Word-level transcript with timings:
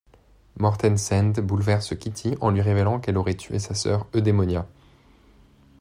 Mortensend 0.57 1.39
bouleverse 1.43 1.95
Kitty 1.95 2.33
en 2.41 2.49
lui 2.49 2.61
révélant 2.63 2.99
qu’elle 2.99 3.19
aurait 3.19 3.35
tué 3.35 3.59
sa 3.59 3.75
sœur 3.75 4.07
Eudémonia. 4.15 4.65